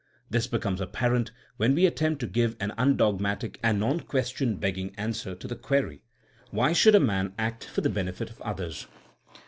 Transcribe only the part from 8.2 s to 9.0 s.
of oth ers!